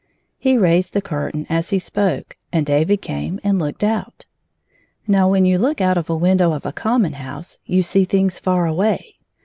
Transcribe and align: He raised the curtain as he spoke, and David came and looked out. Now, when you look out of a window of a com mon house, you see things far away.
He 0.39 0.57
raised 0.57 0.93
the 0.93 1.01
curtain 1.03 1.45
as 1.47 1.69
he 1.69 1.77
spoke, 1.77 2.35
and 2.51 2.65
David 2.65 3.03
came 3.03 3.39
and 3.43 3.59
looked 3.59 3.83
out. 3.83 4.25
Now, 5.05 5.29
when 5.29 5.45
you 5.45 5.59
look 5.59 5.79
out 5.79 5.95
of 5.95 6.09
a 6.09 6.15
window 6.17 6.53
of 6.53 6.65
a 6.65 6.71
com 6.71 7.03
mon 7.03 7.13
house, 7.13 7.59
you 7.67 7.83
see 7.83 8.05
things 8.05 8.39
far 8.39 8.65
away. 8.65 9.19